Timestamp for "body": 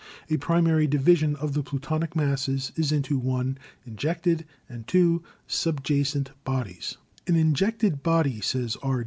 8.01-8.41